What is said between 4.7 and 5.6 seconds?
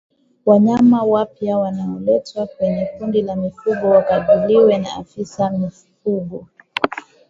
na afisa